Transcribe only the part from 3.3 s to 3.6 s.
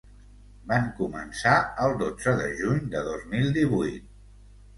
mil